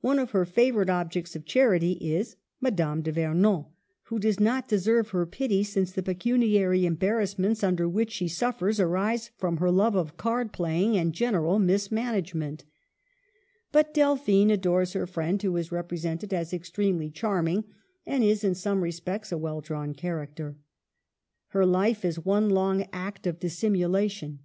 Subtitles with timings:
[0.00, 3.66] One of her favorite objects of charity is Madame de Vernon,
[4.06, 9.30] who does not deserve her pity, since the pecuniary embarrassments under which she suffers arise
[9.36, 12.64] from her love of card playing, and general mismanagement
[13.70, 15.12] But Delphine adores jitizedbyLjC HER WORKS.
[15.12, 17.64] 221 her friend, who is represented as extremely charming,
[18.04, 20.56] and is in some respects a well drawn character.
[21.50, 24.38] Her life is one long act of dissimu lation.